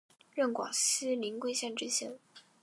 [0.33, 2.17] 任广西临桂县知县。